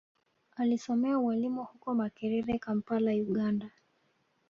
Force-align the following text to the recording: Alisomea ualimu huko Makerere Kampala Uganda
Alisomea 0.55 1.19
ualimu 1.19 1.63
huko 1.63 1.93
Makerere 1.93 2.59
Kampala 2.59 3.11
Uganda 3.11 3.69